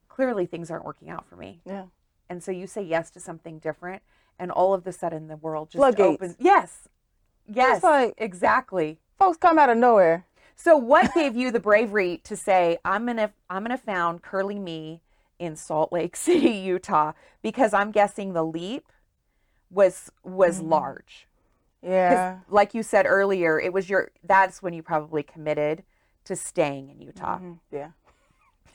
clearly 0.09 0.47
things 0.47 0.71
aren't 0.71 0.85
working 0.85 1.11
out 1.11 1.27
for 1.27 1.37
me. 1.37 1.61
Yeah. 1.65 1.87
And 2.29 2.43
so 2.43 2.51
you 2.51 2.67
say 2.67 2.83
yes 2.83 3.11
to 3.11 3.21
something 3.21 3.59
different, 3.59 4.03
and 4.39 4.51
all 4.51 4.75
of 4.75 4.87
a 4.87 4.93
sudden 4.93 5.29
the 5.29 5.37
world 5.37 5.71
just 5.71 5.79
Floodgates. 5.79 6.15
opens. 6.15 6.37
Yes. 6.39 6.89
Yes. 7.47 7.83
Like, 7.83 8.15
exactly. 8.17 8.99
Folks 9.19 9.37
come 9.37 9.59
out 9.59 9.69
of 9.69 9.77
nowhere. 9.77 10.27
So 10.57 10.77
what 10.77 11.13
gave 11.15 11.37
you 11.37 11.51
the 11.51 11.61
bravery 11.61 12.21
to 12.25 12.37
say, 12.37 12.79
I'm 12.85 13.07
gonna 13.07 13.33
I'm 13.51 13.63
gonna 13.63 13.79
found 13.79 14.23
Curly 14.23 14.59
Me 14.59 15.01
in 15.39 15.57
Salt 15.57 15.93
Lake 15.93 16.17
City, 16.17 16.51
Utah? 16.51 17.13
Because 17.43 17.75
I'm 17.75 17.91
guessing 17.91 18.33
the 18.33 18.45
leap 18.45 18.91
was 19.71 20.11
was 20.23 20.59
mm-hmm. 20.59 20.71
large. 20.71 21.27
Yeah. 21.83 22.39
Like 22.49 22.73
you 22.75 22.83
said 22.83 23.07
earlier, 23.07 23.61
it 23.61 23.73
was 23.73 23.91
your 23.91 24.11
that's 24.23 24.63
when 24.63 24.73
you 24.73 24.83
probably 24.83 25.23
committed 25.23 25.85
to 26.25 26.37
staying 26.37 26.89
in 26.89 27.01
Utah. 27.01 27.39
Mm-hmm. 27.39 27.53
Yeah. 27.73 27.91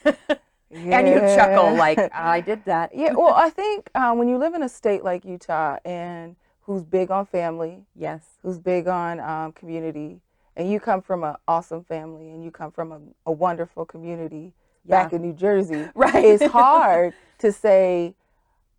yeah. 0.06 0.14
And 0.72 1.08
you 1.08 1.16
chuckle 1.36 1.74
like 1.74 1.98
I 2.14 2.42
did 2.46 2.64
that. 2.66 2.94
Yeah. 2.94 3.14
Well, 3.14 3.34
I 3.34 3.50
think 3.50 3.90
um, 3.96 4.20
when 4.20 4.30
you 4.30 4.38
live 4.38 4.54
in 4.54 4.62
a 4.62 4.70
state 4.70 5.04
like 5.04 5.26
Utah 5.26 5.78
and 5.84 6.36
who's 6.62 6.84
big 6.84 7.10
on 7.10 7.26
family, 7.26 7.86
yes, 7.96 8.22
who's 8.44 8.60
big 8.60 8.88
on 8.88 9.20
um, 9.20 9.52
community, 9.54 10.22
and 10.60 10.70
you 10.70 10.78
come 10.78 11.02
from 11.02 11.24
an 11.24 11.36
awesome 11.48 11.86
family 11.86 12.30
and 12.30 12.44
you 12.44 12.52
come 12.52 12.70
from 12.70 12.92
a, 12.92 13.00
a 13.28 13.32
wonderful 13.32 13.86
community 13.86 14.52
yeah. 14.86 15.04
back 15.04 15.14
in 15.14 15.22
New 15.22 15.32
Jersey, 15.32 15.88
right? 15.96 16.24
It's 16.24 16.46
hard 16.52 17.14
to 17.40 17.54
say 17.54 18.14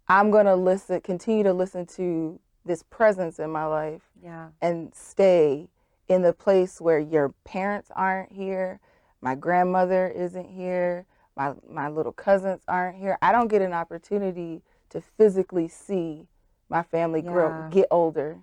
I'm 0.07 0.31
gonna 0.31 0.57
listen, 0.57 1.01
continue 1.01 1.43
to 1.43 1.55
listen 1.55 1.87
to 1.87 2.39
this 2.67 2.83
presence 2.83 3.39
in 3.39 3.51
my 3.51 3.65
life 3.65 4.03
yeah. 4.23 4.49
and 4.61 4.95
stay 4.95 5.69
in 6.09 6.21
the 6.21 6.35
place 6.35 6.83
where 6.83 6.99
your 6.99 7.31
parents 7.45 7.91
aren't 7.97 8.31
here, 8.31 8.79
my 9.23 9.35
grandmother 9.35 10.09
isn't 10.09 10.51
here, 10.51 11.07
my 11.35 11.55
my 11.67 11.89
little 11.89 12.13
cousins 12.13 12.61
aren't 12.69 12.99
here. 12.99 13.17
I 13.23 13.33
don't 13.33 13.49
get 13.49 13.63
an 13.63 13.73
opportunity 13.73 14.61
to 14.91 15.01
physically 15.01 15.69
see 15.69 16.27
my 16.69 16.83
family 16.83 17.23
yeah. 17.25 17.33
grow 17.33 17.69
get 17.71 17.87
older. 17.91 18.37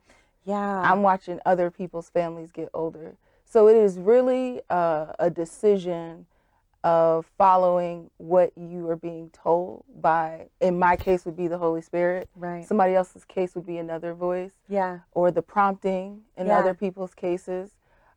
Yeah. 0.43 0.81
I'm 0.81 1.03
watching 1.03 1.39
other 1.45 1.69
people's 1.69 2.09
families 2.09 2.51
get 2.51 2.69
older. 2.73 3.15
So 3.49 3.67
it 3.67 3.77
is 3.77 3.97
really 3.97 4.61
uh, 4.69 5.13
a 5.19 5.29
decision 5.29 6.25
of 6.83 7.25
following 7.37 8.09
what 8.17 8.51
you 8.57 8.89
are 8.89 8.95
being 8.95 9.29
told 9.31 9.83
by 9.99 10.47
in 10.61 10.77
my 10.77 10.95
case 10.95 11.25
would 11.25 11.35
be 11.35 11.47
the 11.47 11.57
holy 11.57 11.81
spirit. 11.81 12.29
Right. 12.35 12.65
Somebody 12.65 12.93
else's 12.93 13.25
case 13.25 13.55
would 13.55 13.65
be 13.65 13.77
another 13.77 14.13
voice. 14.13 14.51
Yeah. 14.69 14.99
Or 15.11 15.31
the 15.31 15.41
prompting 15.41 16.21
in 16.37 16.47
yeah. 16.47 16.59
other 16.59 16.73
people's 16.73 17.13
cases. 17.13 17.71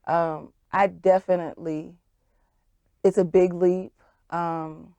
Um, 0.06 0.52
i 0.72 0.86
definitely 0.86 1.94
it's 3.02 3.18
a 3.18 3.24
big 3.24 3.52
leap 3.52 3.92
um, 4.30 4.94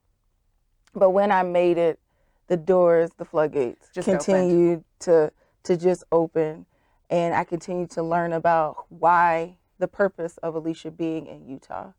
but 0.93 1.11
when 1.11 1.31
i 1.31 1.43
made 1.43 1.77
it 1.77 1.99
the 2.47 2.57
doors 2.57 3.11
the 3.17 3.25
floodgates 3.25 3.89
just 3.93 4.05
continued 4.05 4.83
opened. 4.83 4.83
to 4.99 5.31
to 5.63 5.77
just 5.77 6.03
open. 6.11 6.65
And 7.09 7.33
i 7.33 7.43
continued 7.43 7.91
to 7.91 8.03
learn 8.03 8.33
about 8.33 8.85
why 8.89 9.57
the 9.81 9.87
purpose 9.87 10.37
of 10.37 10.55
alicia 10.55 10.91
being 10.91 11.25
in 11.25 11.45
utah 11.45 11.91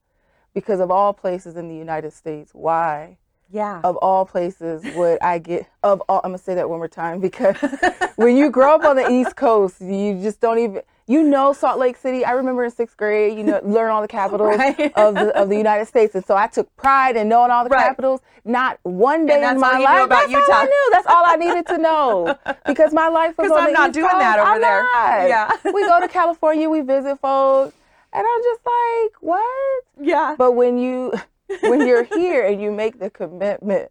because 0.55 0.81
of 0.81 0.91
all 0.91 1.13
places 1.13 1.57
in 1.57 1.69
the 1.69 1.75
United 1.75 2.13
States, 2.13 2.53
why? 2.55 3.19
Yeah. 3.51 3.81
Of 3.85 3.97
all 3.97 4.25
places 4.25 4.85
would 4.97 5.19
I 5.21 5.39
get 5.39 5.67
of 5.83 6.01
all 6.09 6.21
I'm 6.25 6.31
gonna 6.31 6.39
say 6.39 6.55
that 6.55 6.71
one 6.71 6.79
more 6.79 6.89
time 6.89 7.21
because 7.21 7.57
when 8.17 8.37
you 8.37 8.51
grow 8.51 8.75
up 8.75 8.85
on 8.85 8.97
the 8.97 9.11
East 9.11 9.37
Coast, 9.37 9.81
you 9.81 10.21
just 10.23 10.41
don't 10.41 10.59
even 10.59 10.83
you 11.07 11.23
know 11.23 11.53
Salt 11.53 11.79
Lake 11.79 11.97
City. 11.97 12.25
I 12.25 12.33
remember 12.33 12.65
in 12.65 12.71
sixth 12.71 12.97
grade, 12.97 13.37
you 13.37 13.45
know, 13.45 13.61
learn 13.65 13.91
all 13.91 14.03
the 14.03 14.09
capitals 14.21 14.57
right. 14.57 14.93
of 14.97 15.15
the 15.15 15.37
of 15.37 15.49
the 15.49 15.57
United 15.57 15.87
States, 15.87 16.15
and 16.15 16.25
so 16.25 16.37
I 16.37 16.47
took 16.47 16.75
pride 16.77 17.17
in 17.17 17.29
knowing 17.29 17.51
all 17.51 17.65
the 17.65 17.71
right. 17.71 17.89
capitals. 17.89 18.21
Not 18.45 18.79
one 18.83 19.27
day 19.27 19.37
in 19.49 19.61
my 19.61 19.79
life. 19.79 20.09
that's 20.09 20.31
Utah. 20.31 20.45
all 20.45 20.53
I 20.53 20.65
knew. 20.65 20.89
That's 20.93 21.07
all 21.07 21.25
I 21.27 21.37
needed 21.37 21.67
to 21.69 21.79
know 21.79 22.39
because 22.67 22.93
my 22.93 23.09
life 23.09 23.37
was 23.39 23.51
on 23.51 23.59
I'm 23.59 23.67
the 23.67 23.73
not 23.73 23.89
East 23.91 23.95
doing 23.95 24.09
Coast. 24.11 24.21
that 24.21 24.39
over 24.39 24.51
I'm 24.51 24.61
there. 24.61 24.83
Not. 24.83 25.29
Yeah. 25.29 25.73
we 25.73 25.83
go 25.83 26.01
to 26.01 26.09
California, 26.09 26.69
we 26.69 26.81
visit 26.81 27.21
folks, 27.21 27.75
and 28.13 28.27
I'm 28.27 28.43
just 28.43 28.61
like, 28.67 29.13
what? 29.23 29.85
Yeah. 30.01 30.35
But 30.37 30.53
when 30.53 30.79
you 30.79 31.13
when 31.61 31.87
you're 31.87 32.05
here 32.05 32.45
and 32.47 32.61
you 32.61 32.73
make 32.73 32.99
the 32.99 33.11
commitment, 33.11 33.91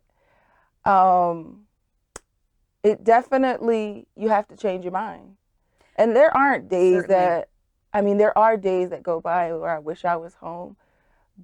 um, 0.85 1.61
it 2.83 3.03
definitely 3.03 4.07
you 4.15 4.29
have 4.29 4.47
to 4.49 4.57
change 4.57 4.83
your 4.83 4.93
mind. 4.93 5.35
And 6.01 6.15
there 6.15 6.35
aren't 6.35 6.67
days 6.67 7.01
Certainly. 7.01 7.15
that 7.15 7.49
I 7.93 8.01
mean, 8.01 8.17
there 8.17 8.35
are 8.37 8.57
days 8.57 8.89
that 8.89 9.03
go 9.03 9.19
by 9.19 9.53
where 9.53 9.69
I 9.69 9.79
wish 9.79 10.05
I 10.05 10.15
was 10.15 10.35
home, 10.35 10.77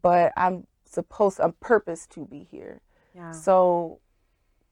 but 0.02 0.32
I'm 0.36 0.66
supposed 0.86 1.40
I'm 1.40 1.52
purpose 1.54 2.08
to 2.08 2.26
be 2.26 2.48
here. 2.50 2.82
Yeah. 3.14 3.32
So 3.32 4.00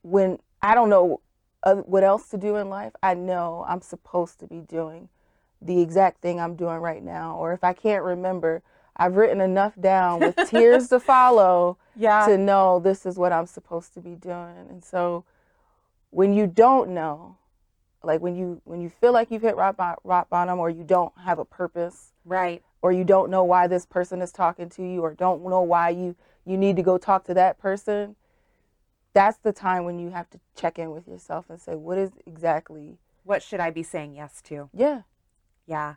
when 0.02 0.40
I 0.62 0.74
don't 0.74 0.90
know 0.90 1.22
uh, 1.64 1.76
what 1.76 2.04
else 2.04 2.30
to 2.30 2.38
do 2.38 2.56
in 2.56 2.70
life, 2.70 2.94
I 3.04 3.14
know 3.14 3.64
I'm 3.68 3.82
supposed 3.82 4.40
to 4.40 4.48
be 4.48 4.60
doing 4.60 5.10
the 5.62 5.82
exact 5.82 6.22
thing 6.22 6.40
I'm 6.40 6.56
doing 6.56 6.78
right 6.78 7.04
now. 7.04 7.36
Or 7.38 7.54
if 7.54 7.64
I 7.64 7.74
can't 7.74 8.04
remember, 8.04 8.64
I've 8.98 9.16
written 9.16 9.42
enough 9.42 9.74
down 9.80 10.20
with 10.20 10.36
tears 10.50 10.88
to 10.90 11.00
follow 11.00 11.78
yeah. 11.96 12.26
to 12.26 12.38
know 12.38 12.80
this 12.80 13.06
is 13.06 13.18
what 13.18 13.32
I'm 13.32 13.48
supposed 13.48 13.94
to 13.96 14.00
be 14.00 14.16
doing. 14.16 14.68
And 14.70 14.84
so 14.84 15.26
when 16.10 16.34
you 16.34 16.48
don't 16.48 16.92
know, 16.92 17.38
like 18.06 18.22
when 18.22 18.36
you 18.36 18.62
when 18.66 18.82
you 18.82 18.90
feel 18.90 19.12
like 19.12 19.32
you've 19.32 19.42
hit 19.42 19.56
rock, 19.56 19.80
rock 20.04 20.30
bottom 20.30 20.60
or 20.60 20.70
you 20.70 20.84
don't 20.84 21.14
have 21.24 21.40
a 21.40 21.46
purpose, 21.46 22.14
right? 22.24 22.64
Or 22.82 22.92
you 22.92 23.04
don't 23.04 23.30
know 23.30 23.44
why 23.44 23.68
this 23.68 23.86
person 23.86 24.22
is 24.22 24.32
talking 24.32 24.70
to 24.70 24.84
you 24.84 25.02
or 25.02 25.14
don't 25.14 25.44
know 25.44 25.62
why 25.62 25.90
you 25.90 26.16
you 26.46 26.58
need 26.58 26.76
to 26.76 26.84
go 26.84 26.98
talk 26.98 27.26
to 27.26 27.34
that 27.34 27.58
person, 27.58 28.16
that's 29.14 29.38
the 29.38 29.52
time 29.52 29.86
when 29.86 29.98
you 29.98 30.12
have 30.12 30.30
to 30.30 30.40
check 30.56 30.78
in 30.78 30.92
with 30.92 31.08
yourself 31.08 31.50
and 31.50 31.60
say 31.60 31.76
what 31.76 31.98
is 31.98 32.12
exactly 32.26 32.98
what 33.24 33.42
should 33.42 33.60
I 33.60 33.72
be 33.72 33.84
saying 33.84 34.16
yes 34.16 34.42
to? 34.44 34.70
Yeah. 34.74 35.02
Yeah. 35.66 35.96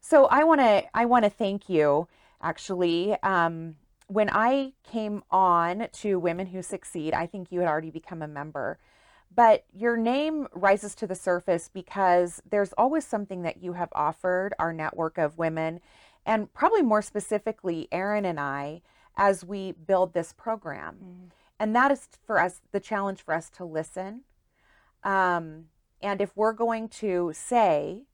So 0.00 0.26
I 0.26 0.44
want 0.44 0.60
to 0.60 0.84
I 0.94 1.04
want 1.04 1.24
to 1.24 1.30
thank 1.30 1.68
you 1.68 2.08
actually. 2.40 3.20
Um, 3.22 3.76
when 4.06 4.30
I 4.30 4.72
came 4.84 5.22
on 5.30 5.88
to 5.92 6.18
Women 6.18 6.46
Who 6.46 6.62
Succeed, 6.62 7.12
I 7.12 7.26
think 7.26 7.52
you 7.52 7.60
had 7.60 7.68
already 7.68 7.90
become 7.90 8.22
a 8.22 8.28
member. 8.28 8.78
But 9.34 9.64
your 9.72 9.96
name 9.96 10.48
rises 10.52 10.94
to 10.96 11.06
the 11.06 11.14
surface 11.14 11.70
because 11.72 12.42
there's 12.48 12.72
always 12.72 13.06
something 13.06 13.42
that 13.42 13.62
you 13.62 13.74
have 13.74 13.90
offered 13.92 14.54
our 14.58 14.72
network 14.72 15.18
of 15.18 15.38
women, 15.38 15.80
and 16.26 16.52
probably 16.52 16.82
more 16.82 17.02
specifically, 17.02 17.88
Erin 17.92 18.24
and 18.24 18.40
I, 18.40 18.82
as 19.16 19.44
we 19.44 19.72
build 19.72 20.12
this 20.12 20.32
program. 20.32 20.94
Mm-hmm. 20.96 21.24
And 21.60 21.76
that 21.76 21.90
is 21.90 22.08
for 22.24 22.40
us 22.40 22.60
the 22.72 22.80
challenge 22.80 23.22
for 23.22 23.34
us 23.34 23.50
to 23.50 23.64
listen. 23.64 24.22
Um, 25.04 25.66
and 26.00 26.20
if 26.20 26.36
we're 26.36 26.52
going 26.52 26.88
to 26.88 27.32
say 27.34 28.04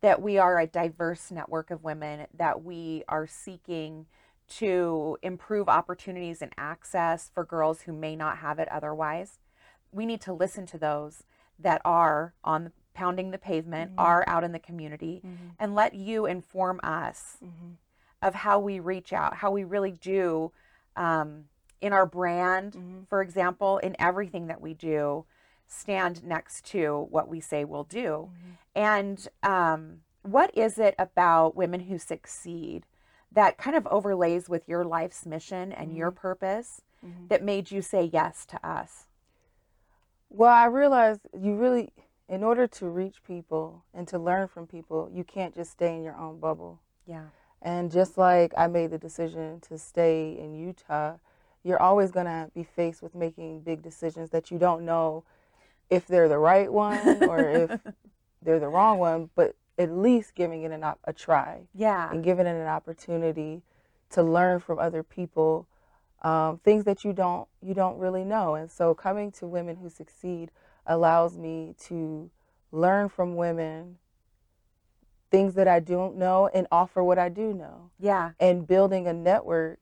that 0.00 0.20
we 0.20 0.38
are 0.38 0.58
a 0.58 0.66
diverse 0.66 1.30
network 1.30 1.70
of 1.70 1.82
women, 1.82 2.26
that 2.34 2.62
we 2.62 3.04
are 3.08 3.26
seeking 3.26 4.06
to 4.46 5.16
improve 5.22 5.68
opportunities 5.68 6.42
and 6.42 6.52
access 6.58 7.30
for 7.32 7.44
girls 7.44 7.82
who 7.82 7.92
may 7.92 8.14
not 8.14 8.38
have 8.38 8.58
it 8.58 8.68
otherwise. 8.68 9.38
We 9.94 10.06
need 10.06 10.20
to 10.22 10.32
listen 10.32 10.66
to 10.66 10.78
those 10.78 11.22
that 11.58 11.80
are 11.84 12.34
on 12.42 12.72
pounding 12.94 13.30
the 13.30 13.38
pavement, 13.38 13.92
mm-hmm. 13.92 14.00
are 14.00 14.24
out 14.26 14.44
in 14.44 14.52
the 14.52 14.58
community, 14.58 15.22
mm-hmm. 15.24 15.48
and 15.58 15.74
let 15.74 15.94
you 15.94 16.26
inform 16.26 16.80
us 16.82 17.38
mm-hmm. 17.44 17.72
of 18.22 18.34
how 18.34 18.58
we 18.58 18.80
reach 18.80 19.12
out, 19.12 19.36
how 19.36 19.50
we 19.50 19.64
really 19.64 19.92
do 19.92 20.52
um, 20.96 21.44
in 21.80 21.92
our 21.92 22.06
brand, 22.06 22.72
mm-hmm. 22.72 23.02
for 23.08 23.20
example, 23.20 23.78
in 23.78 23.96
everything 23.98 24.46
that 24.46 24.60
we 24.60 24.74
do 24.74 25.24
stand 25.66 26.22
next 26.24 26.64
to 26.64 27.06
what 27.10 27.28
we 27.28 27.40
say 27.40 27.64
we'll 27.64 27.84
do. 27.84 28.30
Mm-hmm. 28.30 28.50
And 28.74 29.28
um, 29.42 30.00
what 30.22 30.56
is 30.56 30.78
it 30.78 30.94
about 30.98 31.56
women 31.56 31.80
who 31.80 31.98
succeed 31.98 32.86
that 33.32 33.58
kind 33.58 33.76
of 33.76 33.86
overlays 33.88 34.48
with 34.48 34.68
your 34.68 34.84
life's 34.84 35.26
mission 35.26 35.72
and 35.72 35.88
mm-hmm. 35.88 35.98
your 35.98 36.10
purpose 36.10 36.82
mm-hmm. 37.04 37.26
that 37.28 37.42
made 37.42 37.70
you 37.70 37.82
say 37.82 38.08
yes 38.12 38.46
to 38.46 38.66
us? 38.66 39.06
Well, 40.36 40.52
I 40.52 40.64
realized 40.64 41.20
you 41.40 41.54
really, 41.54 41.92
in 42.28 42.42
order 42.42 42.66
to 42.66 42.86
reach 42.86 43.22
people 43.24 43.84
and 43.94 44.08
to 44.08 44.18
learn 44.18 44.48
from 44.48 44.66
people, 44.66 45.08
you 45.12 45.22
can't 45.22 45.54
just 45.54 45.70
stay 45.70 45.94
in 45.94 46.02
your 46.02 46.16
own 46.16 46.40
bubble. 46.40 46.80
Yeah. 47.06 47.26
And 47.62 47.88
just 47.88 48.18
like 48.18 48.52
I 48.56 48.66
made 48.66 48.90
the 48.90 48.98
decision 48.98 49.60
to 49.68 49.78
stay 49.78 50.36
in 50.36 50.56
Utah, 50.56 51.18
you're 51.62 51.80
always 51.80 52.10
going 52.10 52.26
to 52.26 52.50
be 52.52 52.64
faced 52.64 53.00
with 53.00 53.14
making 53.14 53.60
big 53.60 53.80
decisions 53.80 54.30
that 54.30 54.50
you 54.50 54.58
don't 54.58 54.84
know 54.84 55.22
if 55.88 56.08
they're 56.08 56.28
the 56.28 56.38
right 56.38 56.72
one 56.72 57.22
or 57.22 57.38
if 57.38 57.80
they're 58.42 58.58
the 58.58 58.68
wrong 58.68 58.98
one, 58.98 59.30
but 59.36 59.54
at 59.78 59.92
least 59.92 60.34
giving 60.34 60.64
it 60.64 60.72
an 60.72 60.82
op- 60.82 60.98
a 61.04 61.12
try. 61.12 61.60
Yeah. 61.72 62.10
And 62.10 62.24
giving 62.24 62.46
it 62.46 62.56
an 62.56 62.66
opportunity 62.66 63.62
to 64.10 64.22
learn 64.24 64.58
from 64.58 64.80
other 64.80 65.04
people 65.04 65.68
um, 66.24 66.58
things 66.64 66.84
that 66.84 67.04
you 67.04 67.12
don't 67.12 67.46
you 67.62 67.74
don't 67.74 67.98
really 67.98 68.24
know. 68.24 68.54
And 68.54 68.70
so 68.70 68.94
coming 68.94 69.30
to 69.32 69.46
women 69.46 69.76
who 69.76 69.88
succeed 69.88 70.50
allows 70.86 71.38
me 71.38 71.74
to 71.84 72.30
learn 72.72 73.08
from 73.08 73.36
women 73.36 73.98
things 75.30 75.54
that 75.54 75.68
I 75.68 75.80
don't 75.80 76.16
know 76.16 76.48
and 76.52 76.66
offer 76.72 77.02
what 77.02 77.18
I 77.18 77.28
do 77.28 77.52
know. 77.52 77.90
Yeah. 77.98 78.32
And 78.40 78.66
building 78.66 79.06
a 79.06 79.12
network 79.12 79.80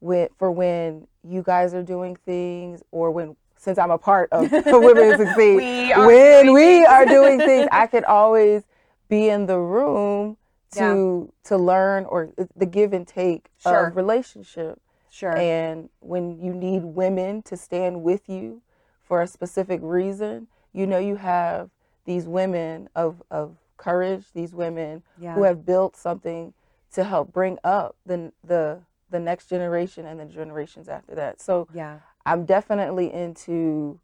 with 0.00 0.30
for 0.38 0.50
when 0.50 1.06
you 1.22 1.42
guys 1.42 1.74
are 1.74 1.82
doing 1.82 2.16
things 2.16 2.82
or 2.90 3.10
when 3.10 3.36
since 3.56 3.78
I'm 3.78 3.90
a 3.90 3.98
part 3.98 4.30
of 4.32 4.50
Women 4.66 4.96
Who 4.96 5.16
Succeed, 5.16 5.56
we 5.56 5.90
when 5.90 6.52
we 6.52 6.84
are 6.84 7.04
doing 7.04 7.38
things, 7.38 7.68
I 7.72 7.86
could 7.86 8.04
always 8.04 8.64
be 9.08 9.28
in 9.28 9.46
the 9.46 9.58
room 9.58 10.36
to 10.72 11.30
yeah. 11.30 11.48
to 11.48 11.56
learn 11.56 12.04
or 12.04 12.30
the 12.56 12.66
give 12.66 12.92
and 12.92 13.06
take 13.06 13.50
sure. 13.58 13.88
of 13.88 13.96
relationship. 13.96 14.80
Sure. 15.18 15.36
And 15.36 15.88
when 15.98 16.40
you 16.40 16.54
need 16.54 16.84
women 16.84 17.42
to 17.42 17.56
stand 17.56 18.04
with 18.04 18.28
you 18.28 18.62
for 19.02 19.20
a 19.20 19.26
specific 19.26 19.80
reason, 19.82 20.46
you 20.72 20.86
know 20.86 20.98
you 20.98 21.16
have 21.16 21.70
these 22.04 22.28
women 22.28 22.88
of 22.94 23.20
of 23.28 23.56
courage, 23.78 24.26
these 24.32 24.54
women 24.54 25.02
yeah. 25.18 25.34
who 25.34 25.42
have 25.42 25.66
built 25.66 25.96
something 25.96 26.54
to 26.92 27.02
help 27.02 27.32
bring 27.32 27.58
up 27.64 27.96
the 28.06 28.32
the 28.44 28.80
the 29.10 29.18
next 29.18 29.48
generation 29.48 30.06
and 30.06 30.20
the 30.20 30.24
generations 30.24 30.88
after 30.88 31.16
that. 31.16 31.40
So 31.40 31.66
yeah. 31.74 31.98
I'm 32.24 32.44
definitely 32.44 33.12
into 33.12 33.98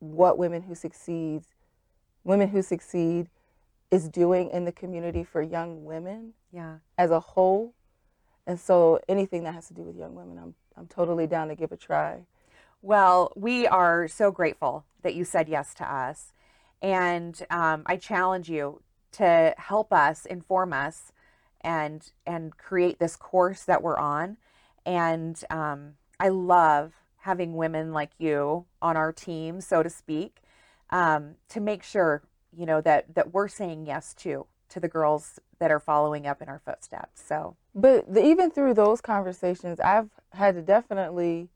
what 0.00 0.36
women 0.36 0.62
who 0.62 0.74
succeed 0.74 1.42
women 2.24 2.48
who 2.48 2.60
succeed 2.60 3.28
is 3.92 4.08
doing 4.08 4.50
in 4.50 4.64
the 4.64 4.72
community 4.72 5.22
for 5.22 5.42
young 5.42 5.84
women 5.84 6.32
yeah. 6.52 6.78
as 6.98 7.12
a 7.12 7.20
whole. 7.20 7.72
And 8.50 8.58
so 8.58 8.98
anything 9.08 9.44
that 9.44 9.54
has 9.54 9.68
to 9.68 9.74
do 9.74 9.82
with 9.82 9.94
young 9.96 10.16
women, 10.16 10.36
I'm 10.36 10.54
I'm 10.76 10.88
totally 10.88 11.28
down 11.28 11.46
to 11.48 11.54
give 11.54 11.70
a 11.70 11.76
try. 11.76 12.26
Well, 12.82 13.32
we 13.36 13.68
are 13.68 14.08
so 14.08 14.32
grateful 14.32 14.84
that 15.02 15.14
you 15.14 15.24
said 15.24 15.48
yes 15.48 15.72
to 15.74 15.84
us. 15.84 16.32
And 16.82 17.40
um, 17.48 17.84
I 17.86 17.94
challenge 17.94 18.48
you 18.50 18.82
to 19.12 19.54
help 19.56 19.92
us, 19.92 20.26
inform 20.26 20.72
us, 20.72 21.12
and 21.60 22.10
and 22.26 22.56
create 22.56 22.98
this 22.98 23.14
course 23.14 23.62
that 23.62 23.84
we're 23.84 23.98
on. 23.98 24.36
And 24.84 25.40
um, 25.48 25.92
I 26.18 26.30
love 26.30 26.94
having 27.18 27.54
women 27.54 27.92
like 27.92 28.10
you 28.18 28.64
on 28.82 28.96
our 28.96 29.12
team, 29.12 29.60
so 29.60 29.84
to 29.84 29.90
speak, 29.90 30.42
um, 30.90 31.36
to 31.50 31.60
make 31.60 31.84
sure 31.84 32.24
you 32.52 32.66
know 32.66 32.80
that 32.80 33.14
that 33.14 33.32
we're 33.32 33.46
saying 33.46 33.86
yes 33.86 34.12
to 34.14 34.46
to 34.70 34.80
the 34.80 34.88
girls 34.88 35.38
that 35.60 35.70
are 35.70 35.78
following 35.78 36.26
up 36.26 36.42
in 36.42 36.48
our 36.48 36.60
footsteps. 36.64 37.22
So, 37.24 37.56
but 37.74 38.12
the, 38.12 38.24
even 38.24 38.50
through 38.50 38.74
those 38.74 39.00
conversations, 39.00 39.78
I've 39.78 40.08
had 40.32 40.54
to 40.56 40.62
definitely 40.62 41.48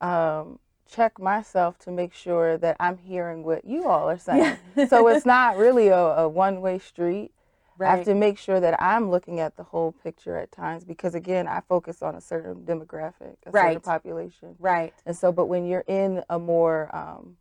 um, 0.00 0.60
check 0.90 1.18
myself 1.18 1.76
to 1.80 1.90
make 1.90 2.14
sure 2.14 2.56
that 2.56 2.76
I'm 2.80 2.96
hearing 2.96 3.42
what 3.44 3.64
you 3.64 3.88
all 3.88 4.08
are 4.08 4.18
saying. 4.18 4.56
Yeah. 4.76 4.86
so 4.86 5.08
it's 5.08 5.26
not 5.26 5.58
really 5.58 5.88
a, 5.88 5.98
a 5.98 6.28
one 6.28 6.60
way 6.60 6.78
street. 6.78 7.32
Right. 7.76 7.92
I 7.92 7.96
have 7.96 8.04
to 8.06 8.14
make 8.14 8.38
sure 8.38 8.60
that 8.60 8.80
I'm 8.80 9.10
looking 9.10 9.40
at 9.40 9.56
the 9.56 9.62
whole 9.62 9.92
picture 9.92 10.36
at 10.36 10.52
times 10.52 10.84
because 10.84 11.14
again, 11.14 11.48
I 11.48 11.60
focus 11.66 12.02
on 12.02 12.14
a 12.14 12.20
certain 12.20 12.56
demographic, 12.56 13.36
a 13.46 13.50
right. 13.50 13.68
certain 13.68 13.80
population. 13.80 14.54
Right. 14.58 14.92
And 15.06 15.16
so, 15.16 15.32
but 15.32 15.46
when 15.46 15.66
you're 15.66 15.84
in 15.86 16.22
a 16.28 16.38
more 16.38 16.94
um, 16.94 17.36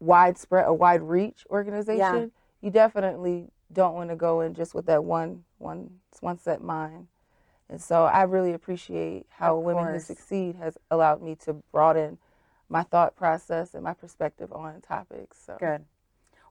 widespread, 0.00 0.64
a 0.66 0.74
wide 0.74 1.02
reach 1.02 1.46
organization, 1.50 1.98
yeah. 1.98 2.26
You 2.66 2.72
definitely 2.72 3.46
don't 3.72 3.94
want 3.94 4.10
to 4.10 4.16
go 4.16 4.40
in 4.40 4.52
just 4.52 4.74
with 4.74 4.86
that 4.86 5.04
one 5.04 5.44
one 5.58 5.88
one 6.20 6.36
set 6.36 6.60
mind. 6.60 7.06
And 7.70 7.80
so 7.80 8.04
I 8.04 8.22
really 8.22 8.52
appreciate 8.52 9.26
how 9.30 9.56
Women 9.58 9.94
Who 9.94 10.00
Succeed 10.00 10.56
has 10.56 10.76
allowed 10.90 11.22
me 11.22 11.36
to 11.44 11.54
broaden 11.72 12.18
my 12.68 12.82
thought 12.82 13.14
process 13.14 13.74
and 13.74 13.84
my 13.84 13.94
perspective 13.94 14.52
on 14.52 14.80
topics. 14.80 15.38
So 15.46 15.56
good. 15.60 15.84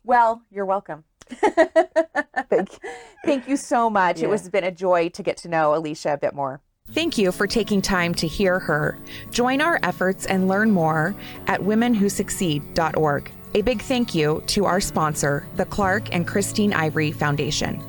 Well, 0.06 0.42
you're 0.50 0.66
welcome. 0.66 1.04
Thank 1.30 2.74
you. 2.74 2.90
Thank 3.26 3.50
you 3.50 3.58
so 3.58 3.90
much. 3.90 4.22
Yeah. 4.22 4.28
It 4.28 4.32
has 4.32 4.50
been 4.50 4.64
a 4.64 4.72
joy 4.72 5.10
to 5.10 5.24
get 5.24 5.36
to 5.38 5.50
know 5.50 5.76
Alicia 5.76 6.14
a 6.14 6.18
bit 6.18 6.34
more. 6.34 6.62
Thank 6.92 7.18
you 7.18 7.32
for 7.34 7.48
taking 7.48 7.82
time 7.82 8.14
to 8.16 8.28
hear 8.28 8.60
her. 8.60 8.98
Join 9.32 9.60
our 9.60 9.80
efforts 9.84 10.28
and 10.28 10.48
learn 10.48 10.72
more 10.72 11.14
at 11.48 11.60
womenwhosucceed.org. 11.60 13.32
A 13.54 13.62
big 13.62 13.82
thank 13.82 14.14
you 14.14 14.44
to 14.48 14.66
our 14.66 14.82
sponsor, 14.82 15.48
the 15.56 15.66
Clark 15.66 16.14
and 16.14 16.28
Christine 16.28 16.74
Ivory 16.74 17.12
Foundation. 17.12 17.82